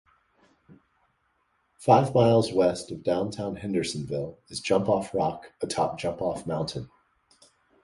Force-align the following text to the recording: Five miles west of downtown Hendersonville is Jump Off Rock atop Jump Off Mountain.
Five 1.77 2.15
miles 2.15 2.51
west 2.51 2.89
of 2.91 3.03
downtown 3.03 3.55
Hendersonville 3.55 4.39
is 4.47 4.59
Jump 4.59 4.89
Off 4.89 5.13
Rock 5.13 5.51
atop 5.61 5.99
Jump 5.99 6.23
Off 6.23 6.47
Mountain. 6.47 6.89